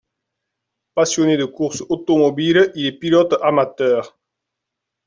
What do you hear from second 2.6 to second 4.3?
il est pilote amateur.